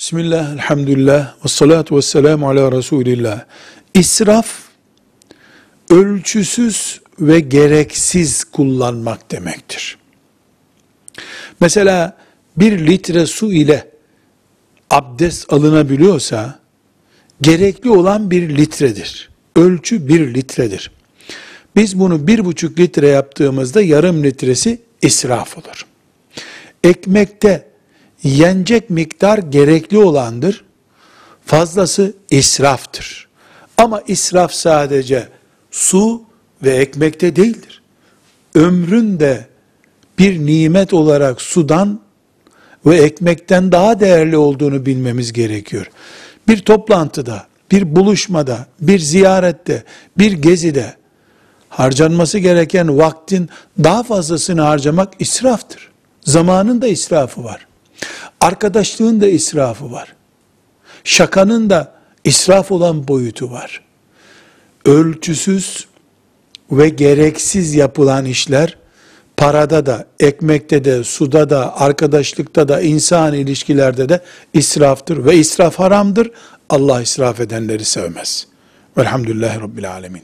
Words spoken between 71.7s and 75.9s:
arkadaşlıkta da, insan ilişkilerde de israftır ve israf